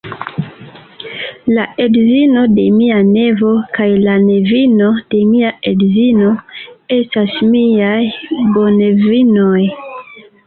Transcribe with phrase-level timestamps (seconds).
[1.55, 6.31] La edzino de mia nevo kaj la nevino de mia edzino
[6.97, 9.63] estas miaj bonevinoj.